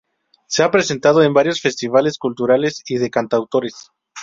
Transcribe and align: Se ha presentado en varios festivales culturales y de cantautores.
Se 0.47 0.63
ha 0.63 0.71
presentado 0.71 1.21
en 1.21 1.31
varios 1.31 1.61
festivales 1.61 2.17
culturales 2.17 2.81
y 2.87 2.97
de 2.97 3.11
cantautores. 3.11 3.91